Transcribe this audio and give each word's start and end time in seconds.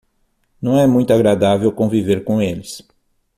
Não 0.59 0.79
é 0.79 0.87
muito 0.87 1.13
agradável 1.13 1.71
conviver 1.71 2.23
com 2.23 2.41
eles. 2.41 2.81